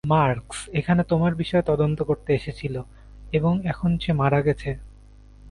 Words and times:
Marks 0.07 0.59
এখানে 0.73 1.01
তোমার 1.03 1.33
বিষয়ে 1.35 1.67
তদন্ত 1.67 1.99
করতে 2.01 2.29
এসেছিল, 2.33 2.75
এবং 3.33 3.53
এখন 3.65 3.89
সে 3.97 4.11
মারা 4.13 4.39
গেছে। 4.41 4.69